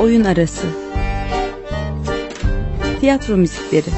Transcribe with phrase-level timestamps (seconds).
[0.00, 0.66] Oyun Arası
[3.00, 3.90] Tiyatro Müzikleri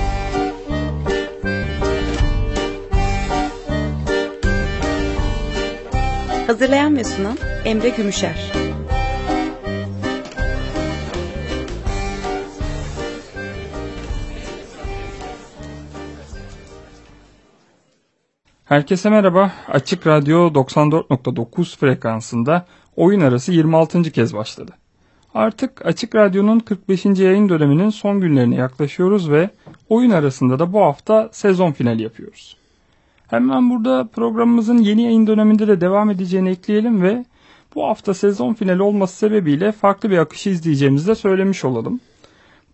[6.47, 8.53] Hazırlayan ve sunan Emre Gümüşer
[18.65, 19.53] Herkese merhaba.
[19.69, 22.67] Açık Radyo 94.9 frekansında
[22.97, 24.03] oyun arası 26.
[24.03, 24.82] kez başladı.
[25.35, 27.05] Artık Açık Radyo'nun 45.
[27.05, 29.51] yayın döneminin son günlerine yaklaşıyoruz ve
[29.89, 32.57] oyun arasında da bu hafta sezon finali yapıyoruz.
[33.27, 37.25] Hemen burada programımızın yeni yayın döneminde de devam edeceğini ekleyelim ve
[37.75, 42.01] bu hafta sezon finali olması sebebiyle farklı bir akışı izleyeceğimizi de söylemiş olalım.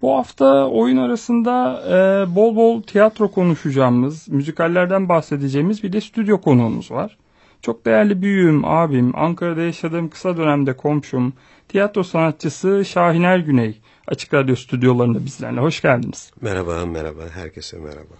[0.02, 6.90] Bu hafta oyun arasında e, bol bol tiyatro konuşacağımız, müzikallerden bahsedeceğimiz bir de stüdyo konuğumuz
[6.90, 7.16] var.
[7.62, 11.32] Çok değerli büyüğüm, abim, Ankara'da yaşadığım kısa dönemde komşum,
[11.68, 15.60] tiyatro sanatçısı Şahiner Güney Açık Radyo stüdyolarında bizlerle.
[15.60, 16.32] Hoş geldiniz.
[16.40, 17.22] Merhaba, merhaba.
[17.34, 18.14] Herkese merhaba.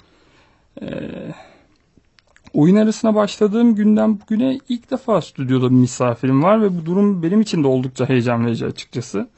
[0.83, 1.35] Ee,
[2.53, 7.41] oyun arasına başladığım günden bugüne ilk defa stüdyoda bir misafirim var ve bu durum benim
[7.41, 9.29] için de oldukça heyecan verici açıkçası.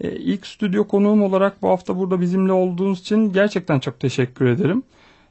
[0.00, 4.82] Ee, ilk stüdyo konuğum olarak bu hafta burada bizimle olduğunuz için gerçekten çok teşekkür ederim.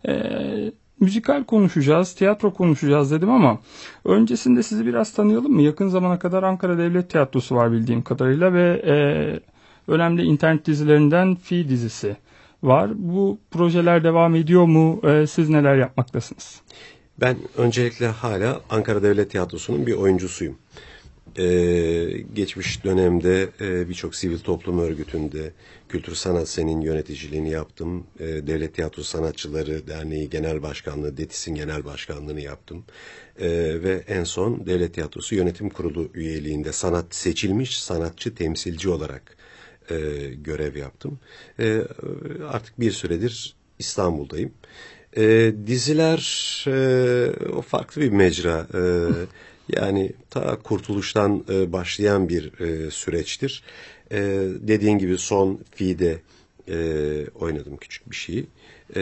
[0.08, 3.60] Ee, müzikal konuşacağız, tiyatro konuşacağız dedim ama
[4.06, 5.62] öncesinde sizi biraz tanıyalım mı?
[5.62, 8.96] Yakın zamana kadar Ankara Devlet Tiyatrosu var bildiğim kadarıyla ve e,
[9.92, 12.18] önemli internet dizilerinden Fi dizisi
[12.64, 12.92] var.
[12.96, 15.02] Bu projeler devam ediyor mu?
[15.04, 16.62] E, siz neler yapmaktasınız?
[17.22, 20.56] Ben öncelikle hala Ankara Devlet Tiyatrosu'nun bir oyuncusuyum.
[21.40, 25.52] Ee, geçmiş dönemde e, birçok sivil toplum örgütünde
[25.90, 28.04] Kültür Sanat Sen'in yöneticiliğini yaptım.
[28.20, 32.84] E, Devlet Tiyatro Sanatçıları Derneği Genel Başkanlığı, DETİS'in Genel Başkanlığını yaptım.
[33.40, 33.50] E,
[33.84, 39.38] ve en son Devlet Tiyatrosu Yönetim Kurulu üyeliğinde sanat seçilmiş sanatçı temsilci olarak
[39.90, 39.96] e,
[40.44, 41.20] görev yaptım.
[42.50, 44.52] Artık bir süredir İstanbul'dayım.
[45.18, 46.20] E, diziler
[46.68, 48.68] e, farklı bir mecra.
[48.74, 48.82] E,
[49.76, 53.64] yani ta kurtuluştan e, başlayan bir e, süreçtir.
[54.12, 54.18] E,
[54.60, 56.20] dediğin gibi son Fi'de
[56.68, 56.78] e,
[57.36, 58.46] oynadım küçük bir şeyi.
[58.96, 59.02] E,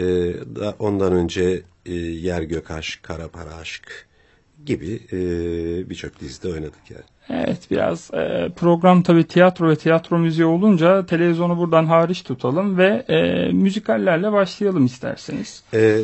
[0.56, 4.06] da ondan önce e, Yer Gök Aşk, Kara Para Aşk
[4.66, 5.18] gibi e,
[5.90, 7.04] birçok dizide oynadık yani.
[7.30, 13.04] Evet biraz e, program tabi tiyatro ve tiyatro müziği olunca televizyonu buradan hariç tutalım ve
[13.08, 15.62] e, müzikallerle başlayalım isterseniz.
[15.74, 16.00] E,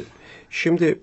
[0.50, 0.98] şimdi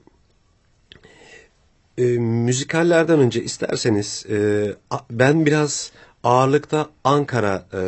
[2.01, 4.67] e, müzikallerden önce isterseniz e,
[5.11, 5.91] ben biraz
[6.23, 7.81] ağırlıkta Ankara e,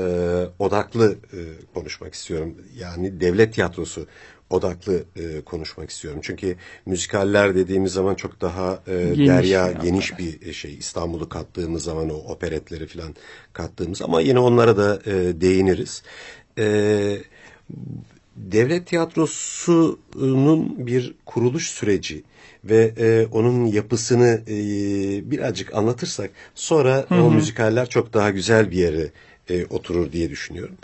[0.59, 1.39] odaklı e,
[1.73, 2.55] konuşmak istiyorum.
[2.77, 4.07] Yani devlet tiyatrosu
[4.49, 6.19] odaklı e, konuşmak istiyorum.
[6.23, 9.83] Çünkü müzikaller dediğimiz zaman çok daha e, geniş derya yani.
[9.83, 10.77] geniş bir şey.
[10.77, 13.15] İstanbul'u kattığımız zaman o operetleri falan
[13.53, 16.03] kattığımız ama yine onlara da e, değiniriz.
[16.57, 17.17] E,
[18.35, 22.23] devlet tiyatrosunun bir kuruluş süreci
[22.63, 24.55] ve e, onun yapısını e,
[25.31, 27.23] birazcık anlatırsak sonra hı hı.
[27.23, 29.11] o müzikaller çok daha güzel bir yere
[29.49, 30.75] e, oturur diye düşünüyorum.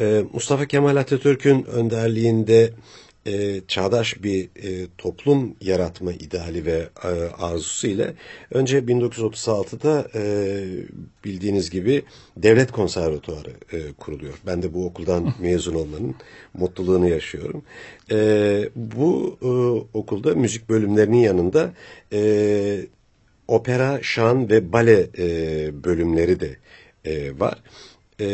[0.00, 2.72] E, Mustafa Kemal Atatürk'ün önderliğinde
[3.26, 8.14] e, çağdaş bir e, toplum yaratma ideali ve e, arzusu ile
[8.50, 10.22] önce 1936'da e,
[11.24, 12.02] bildiğiniz gibi
[12.36, 14.34] devlet konservatuarı e, kuruluyor.
[14.46, 16.14] Ben de bu okuldan mezun olmanın
[16.54, 17.62] mutluluğunu yaşıyorum.
[18.10, 19.48] E, bu e,
[19.98, 21.72] okulda müzik bölümlerinin yanında
[22.12, 22.86] e,
[23.48, 26.56] opera, şan ve bale e, bölümleri de
[27.04, 27.62] e, var.
[28.20, 28.26] E,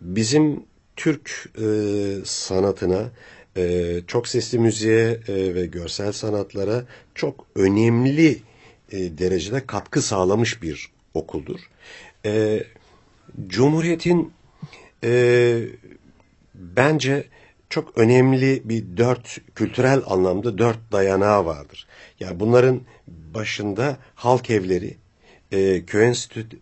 [0.00, 0.62] bizim
[0.96, 1.66] Türk e,
[2.24, 3.10] sanatına
[3.56, 6.84] e, çok sesli müziğe e, ve görsel sanatlara
[7.14, 8.42] çok önemli
[8.92, 11.60] e, derecede katkı sağlamış bir okuldur.
[12.24, 12.62] E,
[13.46, 14.32] Cumhuriyet'in
[15.04, 15.62] e,
[16.54, 17.24] bence
[17.70, 21.86] çok önemli bir dört kültürel anlamda dört dayanağı vardır.
[22.20, 24.96] Yani bunların başında halk evleri,
[25.52, 26.58] e, köy, enstitü,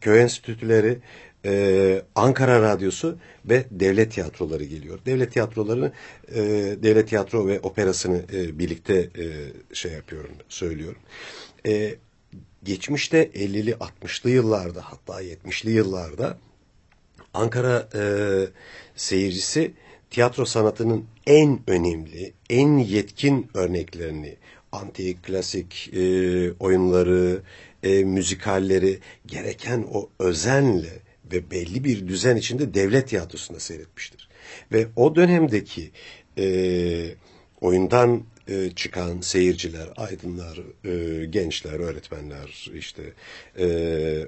[0.00, 0.98] köy enstitüleri,
[1.44, 4.98] e, Ankara Radyosu ve devlet tiyatroları geliyor.
[5.06, 5.92] Devlet tiyatrolarını,
[6.34, 6.40] e,
[6.82, 9.24] devlet tiyatro ve operasını e, birlikte e,
[9.74, 11.00] şey yapıyorum, söylüyorum.
[11.66, 11.94] E,
[12.64, 16.38] geçmişte 50'li 60'lı yıllarda hatta 70'li yıllarda
[17.34, 18.02] Ankara e,
[18.96, 19.72] seyircisi
[20.10, 24.36] tiyatro sanatının en önemli, en yetkin örneklerini,
[24.72, 26.02] antik, klasik e,
[26.52, 27.42] oyunları,
[27.82, 34.28] e, müzikalleri gereken o özenle ve belli bir düzen içinde devlet tiyatrosunda seyretmiştir.
[34.72, 35.90] Ve o dönemdeki
[36.38, 37.14] e,
[37.60, 43.02] oyundan e, çıkan seyirciler, aydınlar, e, gençler, öğretmenler, işte
[43.58, 43.64] e,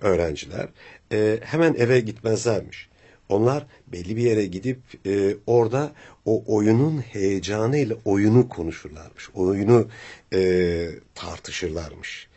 [0.00, 0.68] öğrenciler
[1.12, 2.88] e, hemen eve gitmezlermiş.
[3.28, 5.92] Onlar belli bir yere gidip e, orada
[6.24, 9.30] o oyunun heyecanıyla oyunu konuşurlarmış.
[9.34, 9.88] Oyunu
[10.32, 12.28] e, tartışırlarmış.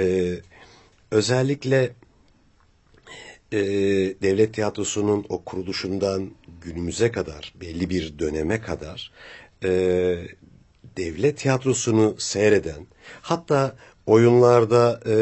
[0.00, 0.34] E,
[1.10, 1.90] özellikle
[3.52, 3.58] e,
[4.22, 6.30] devlet tiyatrosunun o kuruluşundan
[6.60, 9.12] günümüze kadar belli bir döneme kadar
[9.64, 9.70] e,
[10.96, 12.86] devlet tiyatrosunu seyreden
[13.22, 15.14] hatta oyunlarda e,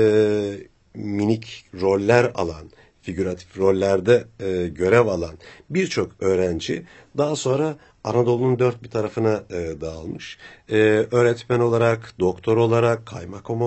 [0.94, 2.70] minik roller alan
[3.06, 5.35] figüratif rollerde e, görev alan
[5.70, 6.82] birçok öğrenci
[7.17, 10.38] daha sonra Anadolu'nun dört bir tarafına e, dağılmış.
[10.70, 10.76] E,
[11.11, 13.62] öğretmen olarak, doktor olarak, kaymakam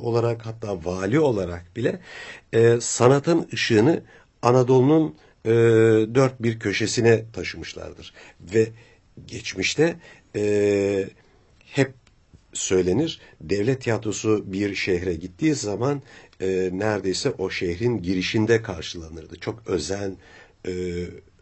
[0.00, 2.00] olarak hatta vali olarak bile
[2.52, 4.02] e, sanatın ışığını
[4.42, 5.14] Anadolu'nun
[5.44, 5.50] e,
[6.14, 8.12] dört bir köşesine taşımışlardır.
[8.40, 8.68] Ve
[9.26, 9.96] geçmişte
[10.36, 11.08] e,
[11.64, 11.92] hep
[12.56, 16.02] söylenir devlet tiyatrosu bir şehre gittiği zaman
[16.40, 19.40] e, neredeyse o şehrin girişinde karşılanırdı.
[19.40, 20.12] Çok özel
[20.66, 20.72] e,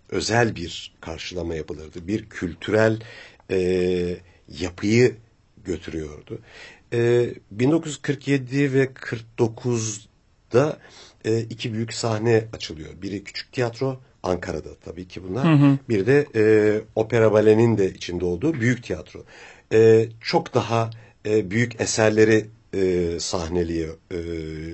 [0.08, 2.08] özel bir karşılama yapılırdı.
[2.08, 3.00] Bir kültürel
[3.50, 4.16] e,
[4.48, 5.16] yapıyı
[5.64, 6.38] götürüyordu.
[6.92, 10.78] E, 1947 ve 49'da
[11.24, 13.02] e, iki büyük sahne açılıyor.
[13.02, 15.44] Biri küçük tiyatro, Ankara'da tabii ki bunlar.
[15.44, 15.78] Hı hı.
[15.88, 19.24] Bir de e, opera balenin de içinde olduğu büyük tiyatro.
[19.72, 20.90] E, çok daha
[21.26, 24.18] e, büyük eserleri e, sahneliye, e,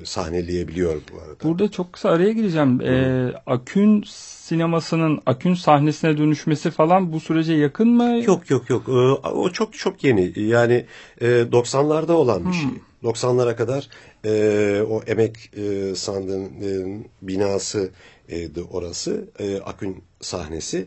[0.05, 1.45] sahneleyebiliyor bu arada.
[1.45, 2.81] Burada çok kısa araya gireceğim.
[2.81, 8.23] E, Akün sinemasının Akün sahnesine dönüşmesi falan bu sürece yakın mı?
[8.25, 8.89] Yok yok yok.
[8.89, 8.93] E,
[9.29, 10.33] o çok çok yeni.
[10.37, 10.87] Yani
[11.21, 12.53] e, 90'larda olan bir hmm.
[12.53, 12.71] şey.
[13.03, 13.89] 90'lara kadar
[14.25, 17.91] e, o emek e, sandığın e, binası
[18.29, 19.25] e, orası.
[19.39, 20.87] E, Akün sahnesi.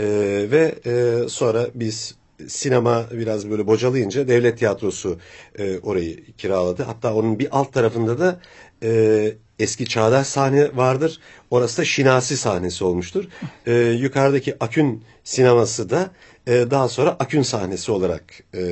[0.00, 0.06] E,
[0.50, 2.14] ve e, sonra biz
[2.48, 5.18] sinema biraz böyle bocalayınca devlet tiyatrosu
[5.58, 6.82] e, orayı kiraladı.
[6.82, 8.40] Hatta onun bir alt tarafında da
[8.82, 11.20] e, eski çağdaş sahne vardır.
[11.50, 13.24] Orası da Şinasi sahnesi olmuştur.
[13.66, 16.10] E, yukarıdaki Akün sineması da
[16.46, 18.62] e, daha sonra Akün sahnesi olarak e,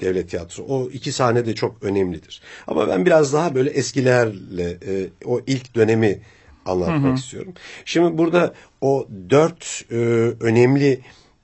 [0.00, 0.64] devlet tiyatrosu.
[0.68, 2.42] O iki sahne de çok önemlidir.
[2.66, 6.20] Ama ben biraz daha böyle eskilerle e, o ilk dönemi
[6.66, 7.14] anlatmak hı hı.
[7.14, 7.52] istiyorum.
[7.84, 9.96] Şimdi burada o dört e,
[10.40, 11.00] önemli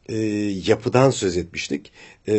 [0.08, 0.17] e,
[0.67, 1.93] yapıdan söz etmiştik.
[2.29, 2.35] E,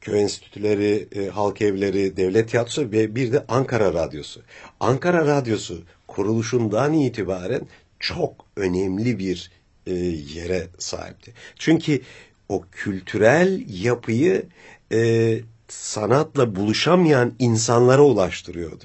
[0.00, 4.42] köy enstitüleri, e, halk evleri, devlet tiyatrosu ve bir de Ankara Radyosu.
[4.80, 7.60] Ankara Radyosu kuruluşundan itibaren
[7.98, 9.50] çok önemli bir
[9.86, 9.94] e,
[10.34, 11.32] yere sahipti.
[11.58, 12.02] Çünkü
[12.48, 14.42] o kültürel yapıyı
[14.92, 18.84] e, sanatla buluşamayan insanlara ulaştırıyordu.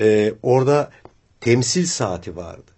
[0.00, 0.90] E, orada
[1.40, 2.70] temsil saati vardı.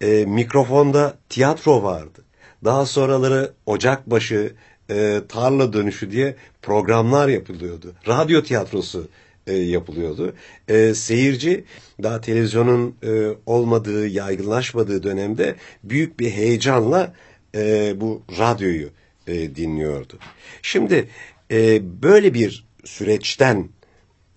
[0.00, 2.24] E, mikrofonda tiyatro vardı.
[2.64, 4.52] Daha sonraları Ocakbaşı,
[4.90, 7.94] e, tarla dönüşü diye programlar yapılıyordu.
[8.08, 9.08] Radyo tiyatrosu
[9.46, 10.34] e, yapılıyordu.
[10.68, 11.64] E, seyirci
[12.02, 15.54] daha televizyonun e, olmadığı, yaygınlaşmadığı dönemde
[15.84, 17.14] büyük bir heyecanla
[17.54, 18.90] e, bu radyoyu
[19.26, 20.18] e, dinliyordu.
[20.62, 21.08] Şimdi
[21.50, 23.68] e, böyle bir süreçten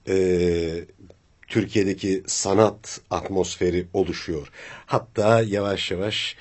[0.08, 0.16] e,
[1.48, 4.48] Türkiye'deki sanat atmosferi oluşuyor.
[4.86, 6.36] Hatta yavaş yavaş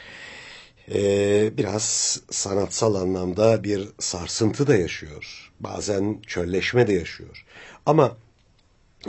[0.94, 5.52] e, biraz sanatsal anlamda bir sarsıntı da yaşıyor.
[5.60, 7.44] Bazen çölleşme de yaşıyor.
[7.86, 8.16] Ama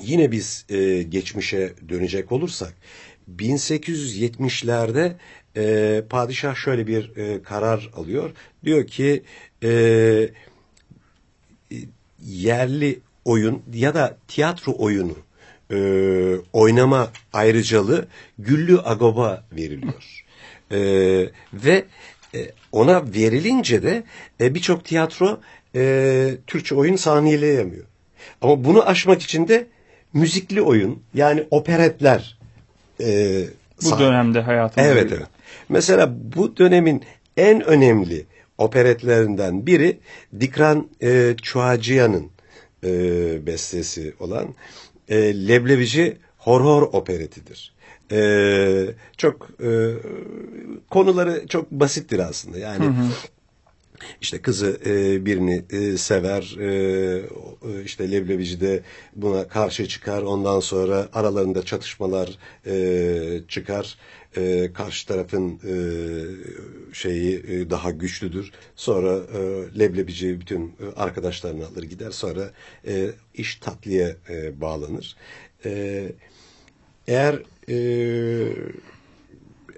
[0.02, 2.74] yine biz e, geçmişe dönecek olursak
[3.38, 5.16] 1870'lerde
[5.58, 8.32] e, padişah şöyle bir e, karar alıyor.
[8.64, 9.24] Diyor ki
[9.64, 10.30] e,
[12.26, 15.18] yerli oyun ya da tiyatro oyunu
[15.72, 15.78] e,
[16.54, 18.08] oynama ayrıcalığı
[18.40, 20.23] Güllü Agob'a veriliyor.
[20.74, 20.78] E,
[21.54, 21.86] ve
[22.36, 24.04] e, ona verilince de
[24.42, 25.40] e, birçok tiyatro
[25.76, 27.86] e, Türkçe oyun sahneleyemiyor.
[28.42, 29.68] Ama bunu aşmak için de
[30.14, 32.38] müzikli oyun yani operetler
[33.00, 33.44] e,
[33.84, 34.94] bu dönemde hayatımızda.
[34.94, 35.28] Evet evet.
[35.70, 37.04] Mesela bu dönemin
[37.38, 38.26] en önemli
[38.58, 40.00] operetlerinden biri
[40.40, 42.32] Dikran e, Çuacıyan'ın
[42.84, 42.90] e,
[43.46, 44.48] bestesi olan
[45.10, 47.74] e, Leblebici Horhor operetidir.
[48.12, 48.86] Ee,
[49.18, 49.94] çok e,
[50.90, 52.58] konuları çok basittir aslında.
[52.58, 53.06] Yani hı hı.
[54.22, 57.22] işte kızı e, birini e, sever, e,
[57.86, 58.82] işte leblebici de
[59.16, 60.22] buna karşı çıkar.
[60.22, 63.98] Ondan sonra aralarında çatışmalar e, çıkar.
[64.38, 65.76] E, karşı tarafın e,
[66.94, 68.52] şeyi e, daha güçlüdür.
[68.76, 69.40] Sonra e,
[69.80, 72.12] leblebici bütün arkadaşlarını alır gider.
[72.12, 72.52] Sonra
[72.88, 75.16] e, iş tatlıya e, bağlanır.
[75.66, 76.04] E,
[77.08, 77.36] eğer
[77.70, 77.78] e,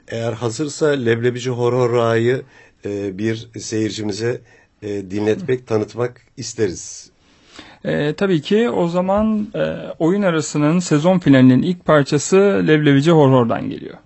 [0.08, 2.42] eğer hazırsa Leblebici Horror Ra'yı
[2.86, 4.42] e, bir seyircimize
[4.82, 7.12] e, dinletmek, tanıtmak isteriz.
[7.86, 9.60] E, tabii ki o zaman e,
[10.00, 13.98] oyun arasının sezon finalinin ilk parçası Leblebici Horror'dan geliyor.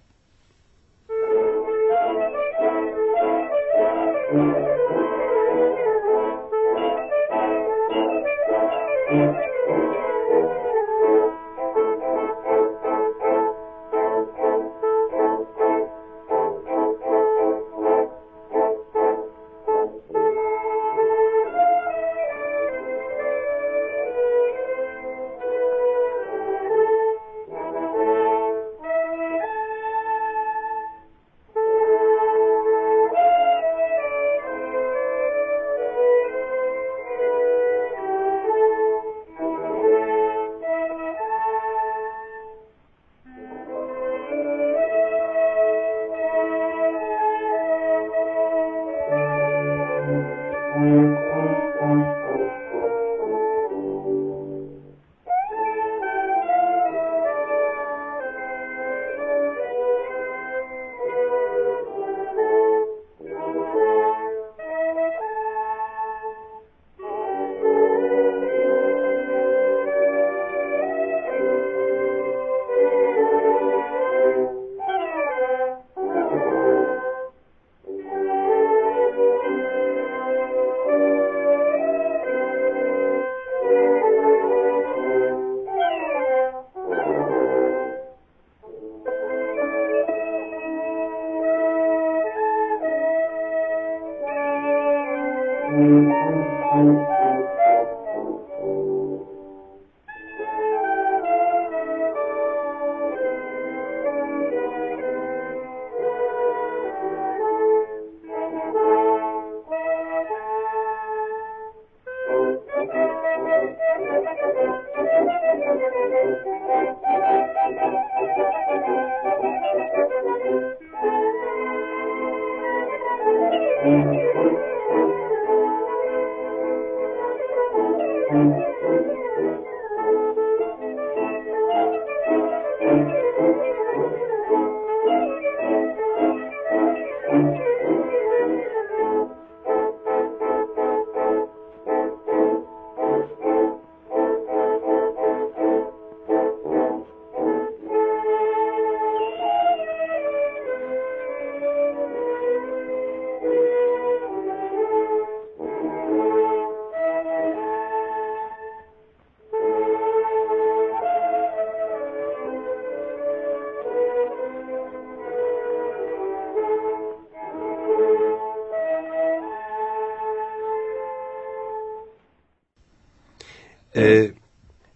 [173.96, 174.32] E,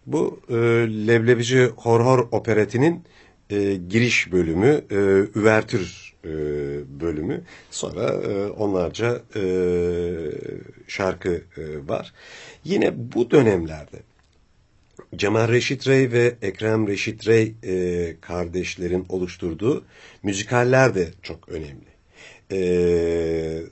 [0.06, 0.54] bu e,
[1.08, 3.04] Leblebici Horhor Opereti'nin
[3.50, 4.96] e, giriş bölümü, e,
[5.40, 6.30] üvertür e,
[7.00, 7.42] bölümü.
[7.72, 9.44] Sonra e, onlarca e,
[10.88, 12.14] şarkı e, var.
[12.64, 13.98] Yine bu dönemlerde
[15.16, 19.84] Cemal Reşit Rey ve Ekrem Reşit Rey e, kardeşlerin oluşturduğu
[20.24, 21.94] müzikaller de çok önemli.
[22.52, 23.64] E,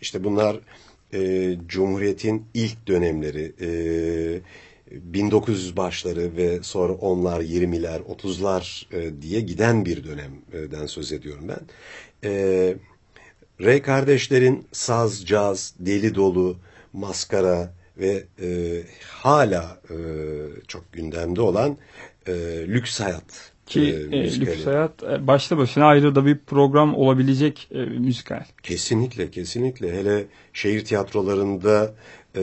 [0.00, 0.56] işte bunlar
[1.14, 3.70] e, Cumhuriyet'in ilk dönemleri, e,
[4.90, 11.60] 1900 başları ve sonra onlar 20'ler, 30'lar e, diye giden bir dönemden söz ediyorum ben.
[12.24, 12.74] E,
[13.60, 16.56] Ray kardeşlerin saz, caz, deli dolu,
[16.92, 19.96] maskara ve e, hala e,
[20.68, 21.76] çok gündemde olan
[22.26, 22.32] e,
[22.68, 24.50] lüks hayat Ki e, e, müzikali.
[24.56, 28.44] Lüks Hayat e, başlı başına ayrı da bir program olabilecek e, müzikal.
[28.62, 29.98] Kesinlikle, kesinlikle.
[29.98, 31.94] Hele şehir tiyatrolarında
[32.36, 32.42] e,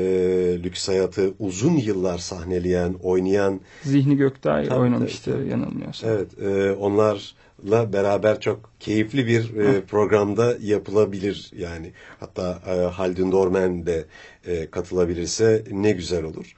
[0.64, 5.50] lüks hayatı uzun yıllar sahneleyen, oynayan, Zihni Göktay Tabii, oynamıştı tabii.
[5.50, 6.10] yanılmıyorsam.
[6.10, 11.92] evet, e, onlarla beraber çok keyifli bir e, programda yapılabilir yani.
[12.20, 14.06] Hatta e, Haldun Dorman de
[14.48, 16.56] e, katılabilirse ne güzel olur.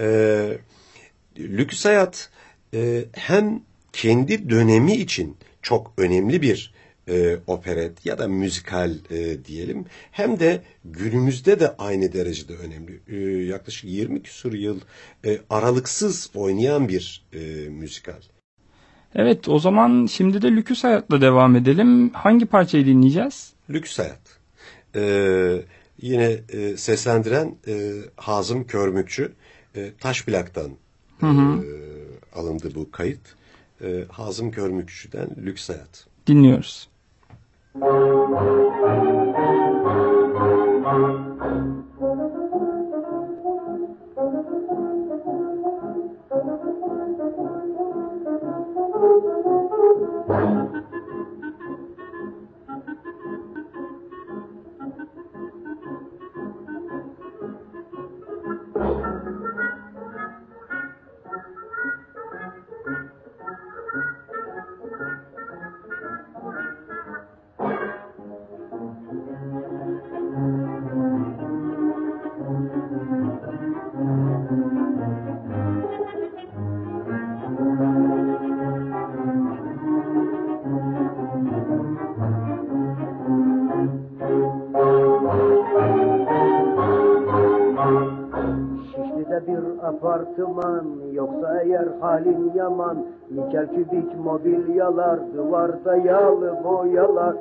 [0.00, 0.58] E,
[1.38, 2.30] lüks hayat
[2.74, 3.62] e, hem
[3.94, 6.74] kendi dönemi için çok önemli bir
[7.08, 13.00] e, operet ya da müzikal e, diyelim hem de günümüzde de aynı derecede önemli.
[13.08, 14.80] E, yaklaşık 20 küsur yıl
[15.26, 18.22] e, aralıksız oynayan bir e, müzikal.
[19.14, 22.10] Evet o zaman şimdi de Lüküs Hayat'la devam edelim.
[22.10, 23.52] Hangi parçayı dinleyeceğiz?
[23.70, 24.38] Lüks hayat.
[24.94, 25.02] E,
[26.02, 29.32] yine e, seslendiren e, Hazım Körmükçü
[29.76, 30.70] e, Taşplak'tan
[31.22, 31.26] e,
[32.34, 33.20] alındı bu kayıt.
[33.80, 36.06] E, Hazım Körmükçü'den Lüks hayat.
[36.26, 36.88] Dinliyoruz.
[37.74, 37.84] Şişli'de
[90.04, 97.36] apartman yoksa eğer halin yaman Nikel kübik mobilyalar duvarda yağlı boyalar.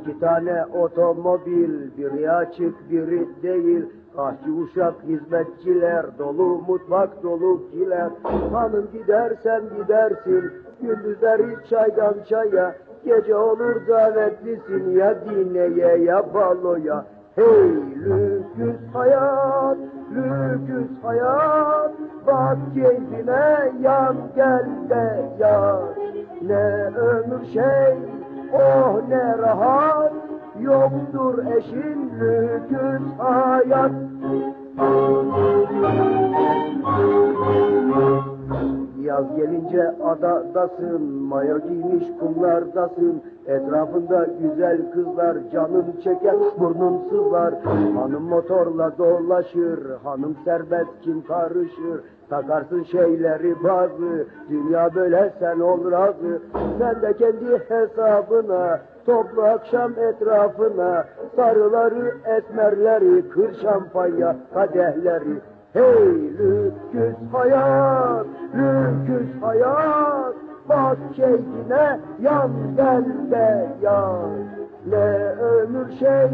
[0.00, 3.84] İki tane otomobil biri açık biri değil.
[4.18, 8.10] Aşçı uşak hizmetçiler dolu mutfak dolu kiler.
[8.52, 10.52] Hanım gidersen gidersin
[10.82, 12.74] gündüzleri çaydan çaya.
[13.04, 17.04] Gece olur davetlisin ya dineye ya baloya
[17.36, 19.78] Hey lüküs hayat,
[20.14, 21.90] lüküs hayat.
[22.26, 25.82] Bak keyfine yan gel de yar.
[26.42, 27.96] Ne ömür şey,
[28.52, 30.12] oh ne rahat.
[30.60, 33.92] Yoktur eşin lüküs hayat
[39.54, 43.22] Gelince adadasın, mayo giymiş kumlardasın.
[43.46, 47.54] Etrafında güzel kızlar, canın çeker, burnun sızlar.
[47.94, 52.00] Hanım motorla dolaşır, hanım serbest kim karışır.
[52.30, 56.42] Takarsın şeyleri bazı, dünya böyle sen ol razı.
[56.78, 61.04] Sen de kendi hesabına, toplu akşam etrafına.
[61.36, 65.53] Sarıları, esmerleri, kır şampanya kadehleri.
[65.74, 65.82] Hey
[66.38, 70.34] lüküs hayat, lüküs hayat,
[70.68, 74.30] bak keyfine yan gel de yan.
[74.86, 76.28] Ne ömür şey,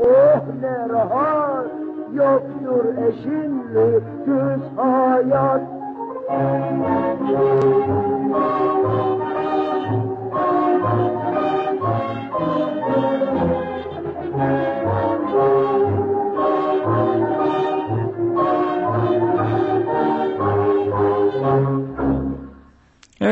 [0.00, 1.66] oh ne rahat,
[2.14, 5.62] yoktur eşinli düz hayat.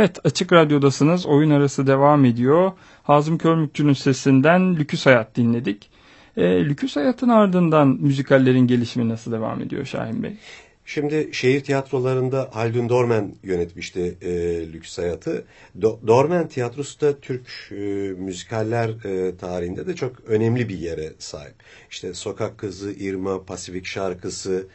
[0.00, 1.26] Evet Açık Radyo'dasınız.
[1.26, 2.72] Oyun arası devam ediyor.
[3.02, 5.90] Hazım Körmükçü'nün sesinden Lüküs Hayat dinledik.
[6.36, 10.32] E, Lüküs Hayat'ın ardından müzikallerin gelişimi nasıl devam ediyor Şahin Bey?
[10.84, 14.30] Şimdi şehir tiyatrolarında Haldun Dorman yönetmişti e,
[14.72, 15.44] Lüks Hayat'ı.
[15.82, 17.74] Do, Dorman tiyatrosu da Türk e,
[18.18, 21.54] müzikaller e, tarihinde de çok önemli bir yere sahip.
[21.90, 24.66] İşte Sokak Kızı, İrma, Pasifik Şarkısı,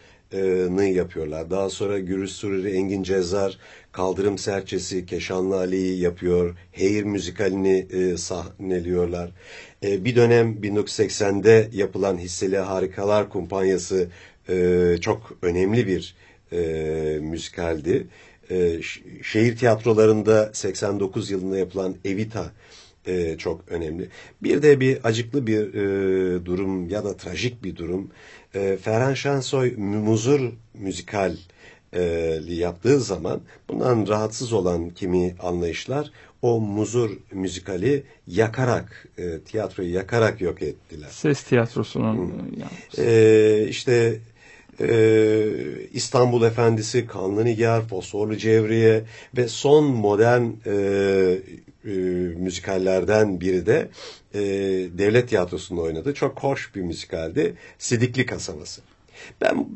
[0.75, 1.49] nı yapıyorlar.
[1.49, 3.57] Daha sonra Gürüz Sururi, Engin Cezar,
[3.91, 6.55] Kaldırım Serçesi, Keşanlı Ali'yi yapıyor.
[6.71, 9.31] Heyir müzikalini e, sahneliyorlar.
[9.83, 14.07] E, bir dönem 1980'de yapılan Hisseli Harikalar Kumpanyası
[14.49, 16.15] e, çok önemli bir
[16.51, 18.07] e, müzikaldi.
[18.51, 18.81] E,
[19.23, 22.51] şehir tiyatrolarında 89 yılında yapılan Evita
[23.07, 24.09] e, çok önemli.
[24.43, 28.09] Bir de bir acıklı bir e, durum ya da trajik bir durum.
[28.55, 31.35] E, Ferhan Şensoy muzur müzikal
[31.93, 32.01] e,
[32.47, 40.61] yaptığı zaman bundan rahatsız olan kimi anlayışlar o muzur müzikali yakarak, e, tiyatroyu yakarak yok
[40.61, 41.07] ettiler.
[41.11, 43.05] Ses tiyatrosunun hmm.
[43.05, 44.19] e, işte
[44.79, 44.89] e,
[45.93, 49.03] İstanbul Efendisi, Kanlı Nigar, Fosforlu Cevriye
[49.37, 50.75] ve son modern e,
[51.85, 51.89] e,
[52.37, 53.89] müzikallerden biri de
[54.33, 54.39] e,
[54.97, 56.13] devlet tiyatrosunda oynadı.
[56.13, 57.53] Çok hoş bir müzikaldi.
[57.77, 58.81] Sidikli Kasabası.
[59.41, 59.67] Ben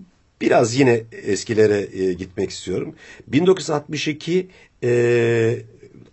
[0.41, 2.95] biraz yine eskilere e, gitmek istiyorum.
[3.27, 4.47] 1962
[4.83, 4.89] e,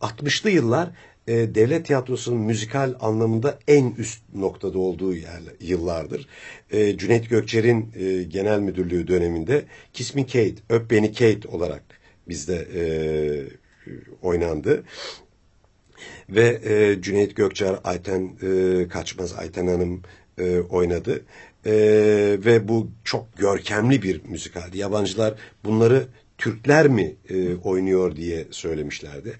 [0.00, 0.90] 60'lı yıllar
[1.28, 6.28] e, devlet tiyatrosunun müzikal anlamında en üst noktada olduğu yer, yıllardır.
[6.70, 11.82] E, Cüneyt Gökçer'in e, genel müdürlüğü döneminde Kiss Me Kate, Öp Beni Kate olarak
[12.28, 12.82] bizde e,
[14.22, 14.84] oynandı.
[16.28, 20.02] Ve e, Cüneyt Gökçer, Ayten e, Kaçmaz, Ayten Hanım
[20.38, 21.24] e, oynadı.
[21.66, 21.72] E,
[22.44, 24.78] ve bu çok görkemli bir müzikaldi.
[24.78, 26.06] Yabancılar bunları
[26.38, 29.32] Türkler mi e, oynuyor diye söylemişlerdi.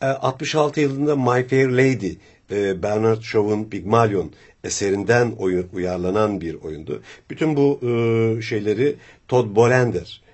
[0.00, 2.12] 66 e, yılında My Fair Lady,
[2.50, 4.32] e, Bernard Shaw'un Pygmalion
[4.64, 7.02] eserinden oyun, uyarlanan bir oyundu.
[7.30, 8.96] Bütün bu e, şeyleri
[9.28, 10.24] Todd Bolender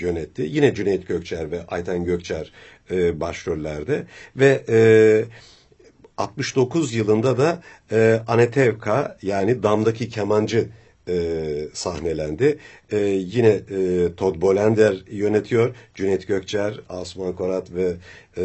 [0.00, 0.42] yönetti.
[0.42, 2.52] Yine Cüneyt Gökçer ve Ayten Gökçer
[2.90, 4.64] başrollerde ve
[6.16, 7.62] 69 yılında da
[8.26, 10.68] Anetevka yani Damdaki Kemancı
[11.08, 12.58] e, sahnelendi.
[12.90, 15.74] E, yine e, Todd Bolender yönetiyor.
[15.94, 17.96] Cüneyt Gökçer, Asuman Korat ve
[18.36, 18.44] e,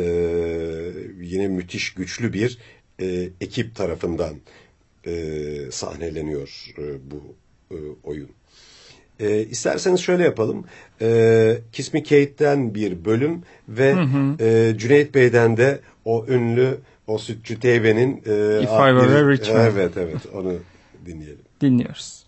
[1.21, 2.57] yine müthiş güçlü bir
[3.01, 4.35] e, ekip tarafından
[5.05, 5.11] e,
[5.71, 7.35] sahneleniyor e, bu
[7.71, 8.29] e, oyun.
[9.19, 10.65] E, isterseniz şöyle yapalım.
[11.01, 14.43] E, Kiss Me Kate'den bir bölüm ve hı hı.
[14.43, 16.77] E, Cüneyt Bey'den de o ünlü
[17.07, 19.65] o Sütçü Teybe'nin e, If I Were a Rich Man.
[19.65, 20.53] Evet evet onu
[21.05, 21.45] dinleyelim.
[21.61, 22.25] Dinliyoruz.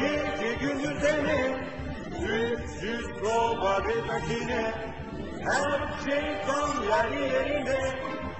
[0.00, 0.58] Gece
[2.80, 3.06] Sütsüz
[5.44, 7.78] Her şey tam yerli yerinde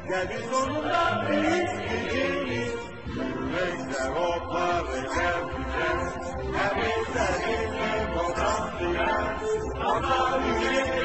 [0.08, 2.63] Geldi sonunda biz gecemiz
[3.54, 3.88] Thank
[10.98, 11.03] you.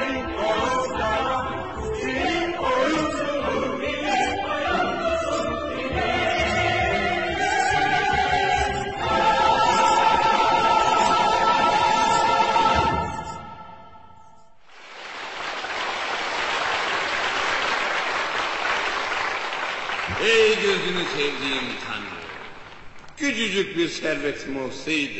[24.21, 25.19] Servetim olsaydı,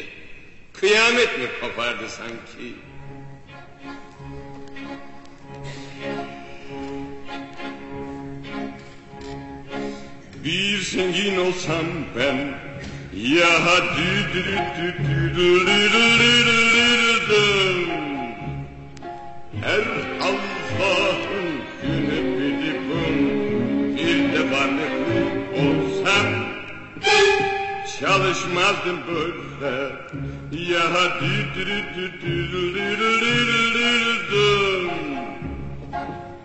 [0.74, 2.74] kıyamet mi kopardı sanki?
[10.44, 11.86] Bir zengin olsam
[12.18, 12.38] ben,
[13.16, 13.50] ya
[13.98, 14.10] dü
[28.00, 29.92] çalışmazdım böyle
[30.72, 30.94] ya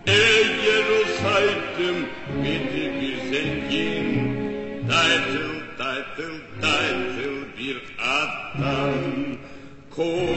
[0.07, 1.97] eğer olsaydım
[2.45, 4.25] beni bir zengin
[4.89, 8.95] title title title bir adam
[9.91, 10.34] koca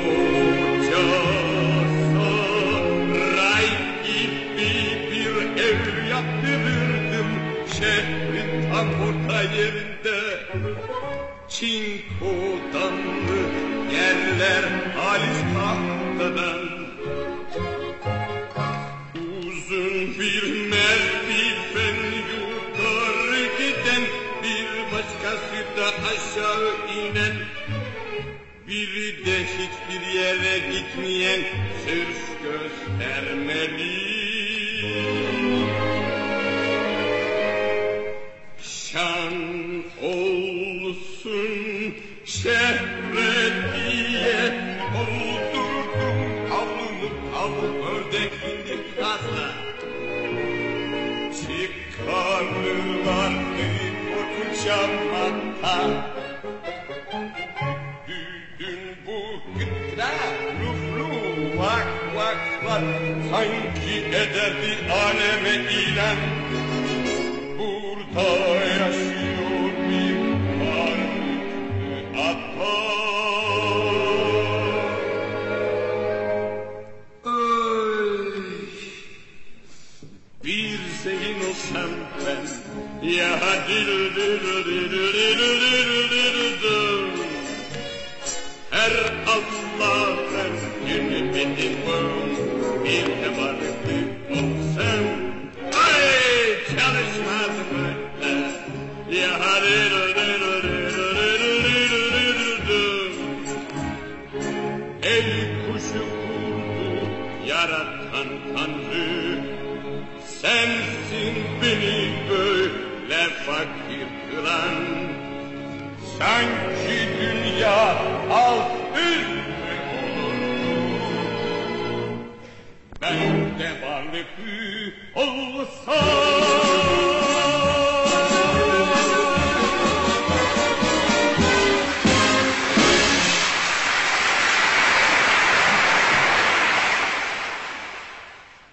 [25.88, 27.36] aşağı inen
[28.68, 31.42] Biri de hiçbir yere gitmeyen
[31.86, 34.08] sırf göstermeli
[63.38, 66.18] Sanki ederdi aleme ilan
[67.60, 68.30] Burada
[68.66, 70.18] yaşıyor bir
[70.60, 72.78] varlıklı ata
[80.44, 81.92] bir zeyn olsam
[82.26, 82.46] ben
[83.08, 87.28] Ya dil dil dil dil dil dil dil
[88.72, 88.94] Her
[89.28, 91.78] Allah'ın günü benim
[92.88, 93.98] bir de varlıklı
[94.32, 95.27] olsam Ay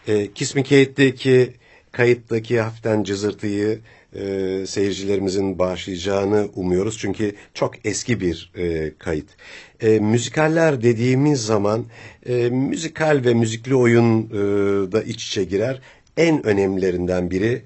[0.09, 1.53] E, Me Kate'deki
[1.93, 3.81] kayıttaki hafiften cızırtıyı
[4.15, 6.99] e, seyircilerimizin bağışlayacağını umuyoruz.
[6.99, 9.29] Çünkü çok eski bir e, kayıt.
[9.81, 11.85] E, müzikaller dediğimiz zaman
[12.27, 14.33] e, müzikal ve müzikli oyun e,
[14.93, 15.81] da iç içe girer.
[16.17, 17.63] En önemlilerinden biri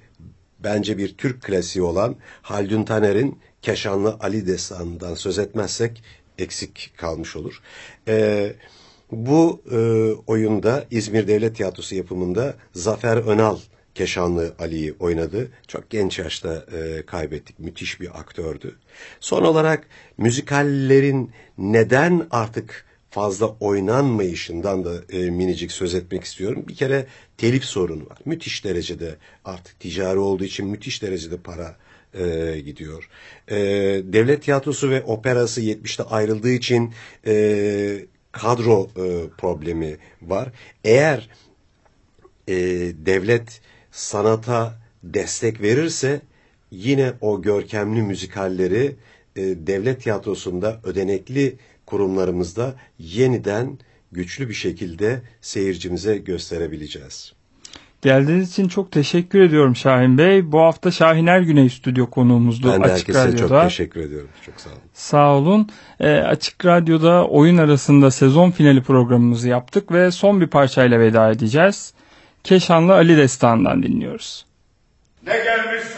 [0.64, 6.03] bence bir Türk klasiği olan Haldun Taner'in Keşanlı Ali Destanı'ndan söz etmezsek
[6.38, 7.62] eksik kalmış olur.
[8.09, 8.53] E,
[9.12, 9.76] bu e,
[10.26, 13.58] oyunda İzmir Devlet Tiyatrosu yapımında Zafer Önal
[13.94, 15.48] Keşanlı Ali'yi oynadı.
[15.68, 17.58] Çok genç yaşta e, kaybettik.
[17.58, 18.76] Müthiş bir aktördü.
[19.20, 19.86] Son olarak
[20.18, 26.64] müzikallerin neden artık fazla oynanmayışından da e, minicik söz etmek istiyorum.
[26.68, 28.18] Bir kere telif sorunu var.
[28.24, 31.76] Müthiş derecede artık ticari olduğu için müthiş derecede para
[32.14, 33.08] e, gidiyor.
[33.48, 33.56] E,
[34.04, 36.94] devlet tiyatrosu ve operası 70'te ayrıldığı için
[37.26, 38.06] e,
[38.40, 40.53] kadro e, problemi var.
[40.85, 41.29] Eğer
[42.48, 42.55] e,
[43.07, 46.20] devlet sanata destek verirse
[46.70, 48.96] yine o görkemli müzikalleri
[49.37, 53.79] e, devlet tiyatrosunda ödenekli kurumlarımızda yeniden
[54.12, 57.38] güçlü bir şekilde seyircimize gösterebileceğiz.
[58.02, 60.52] Geldiğiniz için çok teşekkür ediyorum Şahin Bey.
[60.52, 63.48] Bu hafta Şahin Ergüney stüdyo konuğumuzdu Ben de Açık herkese Radyo'da.
[63.48, 64.28] çok teşekkür ediyorum.
[64.46, 64.80] Çok sağ olun.
[64.94, 65.68] Sağ olun.
[66.00, 71.92] E, Açık Radyo'da oyun arasında sezon finali programımızı yaptık ve son bir parçayla veda edeceğiz.
[72.44, 74.46] Keşanlı Ali Destan'dan dinliyoruz.
[75.26, 75.97] Ne gelmişse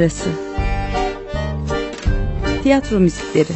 [0.00, 0.30] arası.
[2.62, 3.52] Tiyatro müzikleri.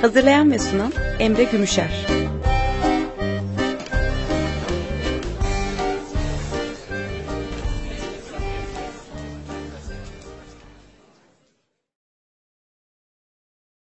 [0.00, 2.06] Hazırlayan ve sunan Emre Gümüşer.